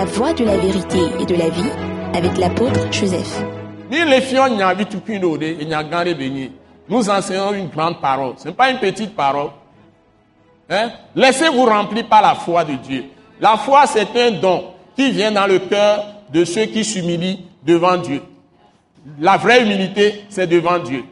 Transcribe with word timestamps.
la 0.00 0.06
voie 0.06 0.32
de 0.32 0.44
la 0.46 0.56
vérité 0.56 0.98
et 1.20 1.26
de 1.26 1.34
la 1.34 1.50
vie 1.50 1.70
avec 2.14 2.38
l'apôtre 2.38 2.90
Joseph. 2.90 3.44
Nous 6.88 7.10
enseignons 7.10 7.52
une 7.52 7.68
grande 7.68 8.00
parole. 8.00 8.32
Ce 8.38 8.48
n'est 8.48 8.54
pas 8.54 8.70
une 8.70 8.78
petite 8.78 9.14
parole. 9.14 9.50
Hein? 10.70 10.92
Laissez-vous 11.14 11.66
remplir 11.66 12.08
par 12.08 12.22
la 12.22 12.34
foi 12.34 12.64
de 12.64 12.76
Dieu. 12.76 13.10
La 13.42 13.58
foi, 13.58 13.84
c'est 13.86 14.08
un 14.16 14.30
don 14.30 14.72
qui 14.96 15.10
vient 15.10 15.32
dans 15.32 15.46
le 15.46 15.58
cœur 15.58 16.02
de 16.32 16.46
ceux 16.46 16.64
qui 16.64 16.82
s'humilient 16.82 17.44
devant 17.62 17.98
Dieu. 17.98 18.22
La 19.18 19.36
vraie 19.36 19.64
humilité, 19.64 20.24
c'est 20.30 20.46
devant 20.46 20.78
Dieu. 20.78 21.04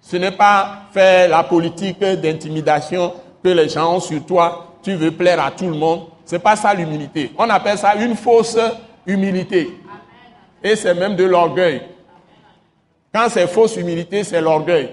Ce 0.00 0.16
n'est 0.16 0.30
pas 0.30 0.84
faire 0.94 1.28
la 1.28 1.42
politique 1.42 2.00
d'intimidation 2.00 3.12
que 3.44 3.50
les 3.50 3.68
gens 3.68 3.96
ont 3.96 4.00
sur 4.00 4.24
toi. 4.24 4.76
Tu 4.82 4.94
veux 4.94 5.10
plaire 5.10 5.44
à 5.44 5.50
tout 5.50 5.68
le 5.68 5.76
monde. 5.76 6.06
C'est 6.30 6.38
pas 6.38 6.54
ça 6.54 6.72
l'humilité. 6.72 7.32
On 7.36 7.50
appelle 7.50 7.76
ça 7.76 7.96
une 7.96 8.14
fausse 8.14 8.56
humilité. 9.04 9.68
Et 10.62 10.76
c'est 10.76 10.94
même 10.94 11.16
de 11.16 11.24
l'orgueil. 11.24 11.82
Quand 13.12 13.26
c'est 13.28 13.48
fausse 13.48 13.74
humilité, 13.74 14.22
c'est 14.22 14.40
l'orgueil. 14.40 14.90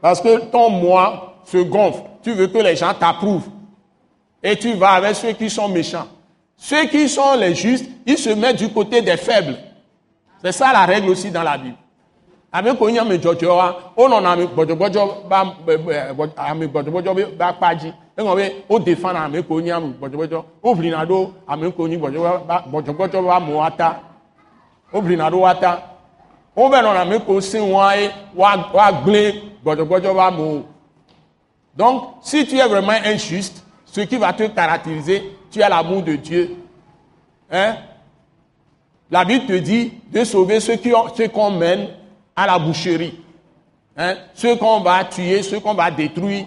Parce 0.00 0.22
que 0.22 0.46
ton 0.46 0.70
moi 0.70 1.34
se 1.44 1.58
gonfle. 1.58 2.04
Tu 2.22 2.32
veux 2.32 2.46
que 2.46 2.56
les 2.56 2.74
gens 2.74 2.94
t'approuvent. 2.94 3.50
Et 4.42 4.56
tu 4.56 4.72
vas 4.72 4.92
avec 4.92 5.14
ceux 5.14 5.32
qui 5.32 5.50
sont 5.50 5.68
méchants. 5.68 6.08
Ceux 6.56 6.86
qui 6.86 7.06
sont 7.06 7.34
les 7.38 7.54
justes, 7.54 7.90
ils 8.06 8.16
se 8.16 8.30
mettent 8.30 8.56
du 8.56 8.70
côté 8.70 9.02
des 9.02 9.18
faibles. 9.18 9.58
C'est 10.42 10.52
ça 10.52 10.72
la 10.72 10.86
règle 10.86 11.10
aussi 11.10 11.30
dans 11.30 11.42
la 11.42 11.58
Bible 11.58 11.76
ame 12.52 12.74
ko 12.76 12.90
nye 12.90 12.98
ame 12.98 13.18
dzɔdzɔ 13.18 13.56
wa 13.56 13.76
wonɔna 13.96 14.32
ame 14.32 14.46
gbɔdzɔgbɔdzɔ 14.46 15.28
ba 15.28 15.54
ame 16.48 16.66
gbɔdzɔgbɔdzɔ 16.66 17.36
ba 17.36 17.52
kpa 17.52 17.74
dzi 17.74 17.92
eŋɔ 18.18 18.36
be 18.36 18.64
wo 18.68 18.78
defa 18.78 19.12
na 19.12 19.24
ame 19.24 19.42
ko 19.42 19.60
nye 19.60 19.72
ame 19.72 19.94
gbɔdzɔgbɔdzɔ 19.98 20.44
wo 20.62 20.74
ʋlina 20.74 21.06
ɖo 21.06 21.32
ame 21.46 21.72
ko 21.72 21.86
nye 21.88 21.96
gbɔdzɔgbɔdzɔ 21.98 23.24
ba 23.24 23.36
amewo 23.36 23.62
ata 23.62 24.00
wo 24.92 25.00
ʋlina 25.00 25.30
ɖo 25.30 25.40
wa 25.40 25.54
ta. 25.54 25.82
Wo 26.56 26.68
bɛ 26.68 26.82
nɔna 26.82 27.00
ame 27.02 27.20
ko 27.20 27.40
si 27.40 27.58
wɔa 27.58 27.96
ye 27.96 28.10
wa 28.34 28.92
gblẽ 28.92 29.34
gbɔdzɔgbɔdzɔ 29.64 30.14
ba 30.14 30.26
amewo 30.26 30.64
donc 31.76 32.14
si 32.22 32.44
tu 32.44 32.56
es 32.56 32.66
vraiment 32.68 33.00
injuste 33.04 33.62
ce 33.86 34.00
qui 34.00 34.16
va 34.16 34.32
te 34.32 34.42
caractériser 34.48 35.22
tu 35.50 35.62
as 35.62 35.68
l'amour 35.68 36.02
de 36.02 36.16
Dieu 36.16 36.56
hein 37.50 37.76
la 39.10 39.24
Bible 39.24 39.46
te 39.46 39.58
dit 39.58 39.92
de 40.12 40.24
sauver 40.24 40.60
ceux 40.60 40.76
qui 40.76 40.92
ont 40.92 41.14
ceux 41.14 41.28
qu'on 41.28 41.50
mène 41.50 41.88
à 42.36 42.46
la 42.46 42.58
boucherie. 42.58 43.18
Hein? 43.96 44.14
Ceux 44.34 44.56
qu'on 44.56 44.80
va 44.80 45.04
tuer, 45.04 45.42
ceux 45.42 45.60
qu'on 45.60 45.74
va 45.74 45.90
détruire, 45.90 46.46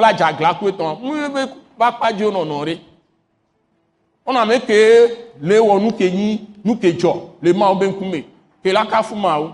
la 0.00 0.12
dza 0.12 0.32
gla 0.32 0.54
ko 0.54 0.68
etɔn 0.68 0.98
mu 1.00 1.28
be 1.34 1.40
ba 1.78 1.92
kpa 1.92 2.12
dzo 2.12 2.30
nɔnɔ 2.30 2.64
re. 2.64 2.80
Wona 4.26 4.46
me 4.46 4.60
ke 4.60 4.78
le 5.40 5.58
wɔ 5.58 5.82
nu 5.82 5.92
ke 5.92 6.10
nyi 6.10 6.40
nu 6.64 6.76
ke 6.76 6.92
dzɔ 6.92 7.14
le 7.42 7.52
ma 7.52 7.70
wo 7.70 7.74
be 7.74 7.86
ŋkume 7.86 8.24
ke 8.62 8.72
la 8.72 8.86
kafu 8.86 9.14
ma 9.14 9.38
wo 9.38 9.52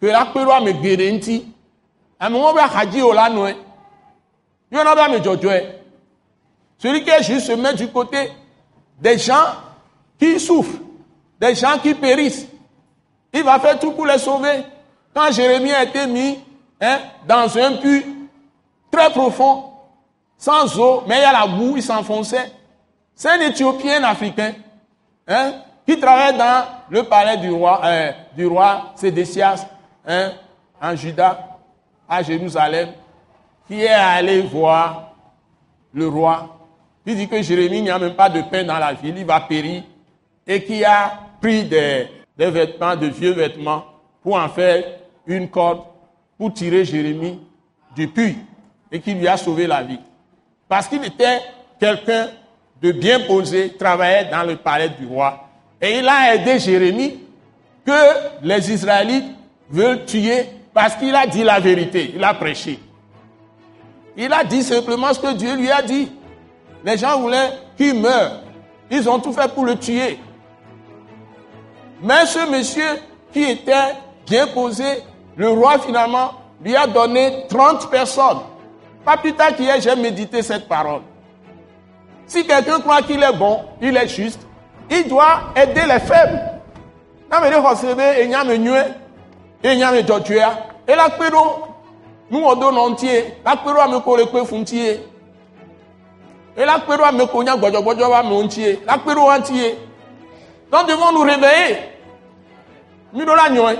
ke 0.00 0.06
la 0.06 0.24
kpe 0.26 0.38
ɖo 0.44 0.52
ame 0.52 0.72
geɖe 0.72 1.12
ŋuti 1.12 1.44
ame 2.18 2.34
wo 2.36 2.52
be 2.54 2.60
axadzi 2.60 3.02
o 3.02 3.12
la 3.12 3.28
nɔe 3.28 3.54
yɔna 4.72 4.94
be 4.94 5.00
ame 5.00 5.18
dzɔdzɔe 5.20 5.72
celui 6.78 7.02
qui 7.02 7.10
est 7.10 7.22
juste 7.22 7.46
se 7.46 7.52
met 7.52 7.74
du 7.74 7.88
côté 7.88 8.30
des 9.00 9.18
gens 9.18 9.54
qui 10.18 10.38
souffrent 10.38 10.80
des 11.40 11.54
gens 11.54 11.78
qui 11.82 11.94
périssent 11.94 12.46
il 13.36 13.42
va 13.44 13.58
faire 13.58 13.78
tout 13.78 13.92
pour 13.92 14.06
les 14.06 14.18
sauver. 14.18 14.62
Quand 15.14 15.30
Jérémie 15.30 15.72
a 15.72 15.84
été 15.84 16.06
mis 16.06 16.38
hein, 16.80 16.98
dans 17.26 17.56
un 17.58 17.76
puits 17.76 18.04
très 18.90 19.10
profond, 19.10 19.64
sans 20.38 20.78
eau, 20.78 21.02
mais 21.06 21.16
il 21.18 21.22
y 21.22 21.24
a 21.24 21.32
la 21.32 21.46
boue, 21.46 21.76
il 21.76 21.82
s'enfonçait. 21.82 22.52
C'est 23.14 23.30
un 23.30 23.40
Éthiopien 23.40 24.02
africain 24.04 24.52
hein, 25.26 25.52
qui 25.86 25.98
travaille 25.98 26.36
dans 26.36 26.64
le 26.90 27.02
palais 27.04 27.38
du 27.38 27.50
roi, 27.50 27.80
euh, 27.84 28.12
du 28.36 28.46
roi 28.46 28.92
Sédécias 28.94 29.66
hein, 30.06 30.32
en 30.80 30.94
Juda, 30.94 31.58
à 32.08 32.22
Jérusalem, 32.22 32.90
qui 33.66 33.82
est 33.82 33.88
allé 33.88 34.42
voir 34.42 35.14
le 35.92 36.06
roi. 36.08 36.58
Il 37.06 37.16
dit 37.16 37.28
que 37.28 37.40
Jérémie 37.40 37.82
n'y 37.82 37.90
a 37.90 37.98
même 37.98 38.14
pas 38.14 38.28
de 38.28 38.42
pain 38.42 38.64
dans 38.64 38.78
la 38.78 38.92
ville, 38.92 39.16
il 39.16 39.24
va 39.24 39.40
périr, 39.40 39.82
et 40.46 40.62
qui 40.62 40.84
a 40.84 41.20
pris 41.40 41.64
des, 41.64 42.08
des 42.36 42.50
vêtements, 42.50 42.96
de 42.96 43.06
vieux 43.06 43.32
vêtements, 43.32 43.84
pour 44.22 44.36
en 44.36 44.48
faire 44.48 44.84
une 45.26 45.48
corde, 45.48 45.84
pour 46.36 46.52
tirer 46.52 46.84
Jérémie 46.84 47.40
du 47.94 48.08
puits, 48.08 48.36
et 48.92 49.00
qui 49.00 49.14
lui 49.14 49.26
a 49.26 49.36
sauvé 49.36 49.66
la 49.66 49.82
vie. 49.82 50.00
Parce 50.68 50.88
qu'il 50.88 51.04
était 51.04 51.40
quelqu'un 51.78 52.28
de 52.82 52.92
bien 52.92 53.20
posé, 53.20 53.74
travaillait 53.78 54.26
dans 54.30 54.42
le 54.42 54.56
palais 54.56 54.90
du 54.90 55.06
roi. 55.06 55.48
Et 55.80 55.98
il 55.98 56.08
a 56.08 56.34
aidé 56.34 56.58
Jérémie 56.58 57.20
que 57.84 57.92
les 58.42 58.72
Israélites 58.72 59.32
veulent 59.70 60.04
tuer 60.04 60.46
parce 60.74 60.96
qu'il 60.96 61.14
a 61.14 61.26
dit 61.26 61.42
la 61.42 61.60
vérité, 61.60 62.12
il 62.14 62.22
a 62.22 62.34
prêché. 62.34 62.78
Il 64.16 64.32
a 64.32 64.44
dit 64.44 64.62
simplement 64.62 65.12
ce 65.12 65.20
que 65.20 65.34
Dieu 65.34 65.54
lui 65.56 65.70
a 65.70 65.82
dit. 65.82 66.10
Les 66.84 66.98
gens 66.98 67.20
voulaient 67.20 67.50
qu'il 67.76 68.00
meure. 68.00 68.40
Ils 68.90 69.08
ont 69.08 69.18
tout 69.18 69.32
fait 69.32 69.52
pour 69.52 69.64
le 69.64 69.76
tuer. 69.76 70.18
Mais 72.02 72.26
ce 72.26 72.50
monsieur 72.50 73.00
qui 73.32 73.42
était 73.42 73.94
bien 74.26 74.46
posé, 74.48 74.84
le 75.36 75.48
roi 75.48 75.78
finalement 75.78 76.32
lui 76.62 76.74
a 76.76 76.86
donné 76.86 77.44
30 77.48 77.90
personnes. 77.90 78.40
Pas 79.06 79.16
plus 79.16 79.32
tard 79.34 79.54
qu'hier, 79.54 79.80
j'ai 79.80 79.94
médité 79.94 80.42
cette 80.42 80.66
parole. 80.66 81.02
Si 82.26 82.44
quelqu'un 82.44 82.80
croit 82.80 83.02
qu'il 83.02 83.22
est 83.22 83.32
bon, 83.38 83.60
il 83.80 83.96
est 83.96 84.08
juste, 84.08 84.40
il 84.90 85.06
doit 85.08 85.42
aider 85.54 85.82
les 85.88 86.00
faibles. 86.00 86.42
Et 90.88 90.94
la 90.96 91.08
nous 92.28 92.40
on 92.40 92.56
donne 92.56 92.76
entier, 92.76 93.34
la 93.44 93.52
a 93.52 93.54
me. 93.86 93.98
Et 96.56 96.64
la 96.64 96.74
a 96.74 97.12
me 97.12 97.24
wa 98.10 98.22
me 98.24 98.34
entier, 98.34 98.80
la 98.84 98.96
entier. 99.36 99.78
Donc 100.72 100.88
devons 100.88 101.12
nous 101.12 101.20
réveiller. 101.20 101.78
Nous 103.12 103.24
la. 103.24 103.72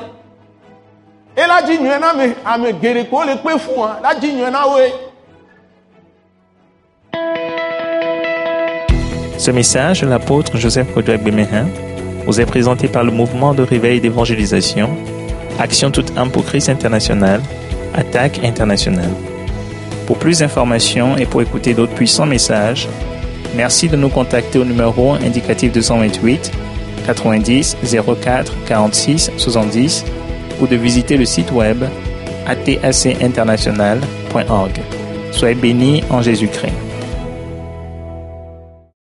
Et 1.37 1.47
la 1.49 1.63
dit 1.63 1.81
na 1.81 2.15
me 2.15 3.03
ko 3.11 3.25
le 3.25 3.35
kpe 3.37 3.59
fún 3.59 3.81
wa. 3.81 3.99
La 4.03 4.15
dit 4.15 4.33
nyɔɛ 4.33 4.51
na 4.51 4.69
woe. 4.69 5.06
Ce 9.47 9.53
message 9.53 10.03
l'apôtre 10.03 10.57
Joseph 10.57 10.93
Kodouak 10.93 11.23
Bemehin 11.23 11.69
vous 12.27 12.41
est 12.41 12.47
présenté 12.47 12.89
par 12.89 13.05
le 13.05 13.13
mouvement 13.13 13.55
de 13.55 13.63
réveil 13.63 14.01
d'évangélisation 14.01 14.91
Action 15.61 15.93
toute 15.93 16.19
âme 16.19 16.33
pour 16.33 16.45
Christ 16.45 16.69
international, 16.69 17.41
Attaque 17.95 18.41
internationale. 18.43 19.13
Pour 20.05 20.19
plus 20.19 20.41
d'informations 20.41 21.17
et 21.17 21.27
pour 21.27 21.43
écouter 21.43 21.75
d'autres 21.75 21.95
puissants 21.95 22.27
messages, 22.27 22.89
merci 23.55 23.89
de 23.89 23.95
nous 23.95 24.09
contacter 24.09 24.59
au 24.59 24.65
numéro 24.65 25.13
indicatif 25.13 25.71
228 25.71 26.51
90 27.07 27.77
04 28.21 28.53
46 28.67 29.31
70 29.37 30.05
ou 30.61 30.67
de 30.67 30.75
visiter 30.75 31.17
le 31.17 31.25
site 31.25 31.53
web 31.53 31.85
atacinternational.org. 32.49 34.81
Soyez 35.31 35.55
bénis 35.55 36.03
en 36.11 36.21
Jésus-Christ. 36.21 36.86